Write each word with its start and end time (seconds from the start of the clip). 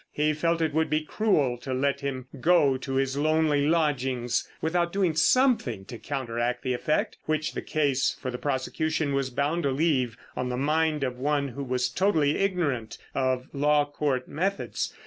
He 0.11 0.33
felt 0.33 0.63
it 0.63 0.73
would 0.73 0.89
be 0.89 1.01
cruel 1.01 1.59
to 1.59 1.75
let 1.75 1.99
him 2.01 2.25
go 2.39 2.75
to 2.75 2.95
his 2.95 3.17
lonely 3.17 3.67
lodgings 3.67 4.49
without 4.59 4.91
doing 4.91 5.13
something 5.13 5.85
to 5.85 5.99
counteract 5.99 6.63
the 6.63 6.73
effect, 6.73 7.19
which 7.27 7.53
the 7.53 7.61
case 7.61 8.17
for 8.19 8.31
the 8.31 8.39
prosecution 8.39 9.13
was 9.13 9.29
bound 9.29 9.61
to 9.61 9.69
leave 9.69 10.17
on 10.35 10.49
the 10.49 10.57
mind 10.57 11.03
of 11.03 11.19
one 11.19 11.49
who 11.49 11.63
was 11.63 11.87
totally 11.87 12.37
ignorant 12.39 12.97
of 13.13 13.47
Law 13.53 13.85
Court 13.85 14.27
methods. 14.27 14.91